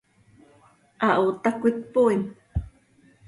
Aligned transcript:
¿Hahoot 1.03 1.43
hac 1.45 1.55
cöitpooin? 1.61 2.21